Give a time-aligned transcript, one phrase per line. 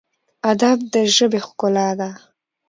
[0.51, 2.09] ادب د ژبې ښکلا ده